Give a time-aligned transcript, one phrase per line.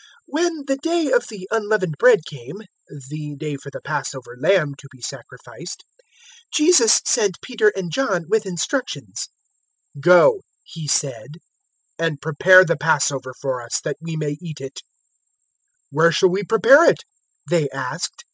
[0.00, 0.06] 022:007
[0.42, 2.62] When the day of the Unleavened Bread came
[3.10, 5.84] the day for the Passover lamb to be sacrificed
[6.54, 9.28] 022:008 Jesus sent Peter and John with instructions.
[10.00, 11.36] "Go," He said,
[11.98, 14.76] "and prepare the Passover for us, that we may eat it."
[15.88, 17.04] 022:009 "Where shall we prepare it?"
[17.50, 18.24] they asked.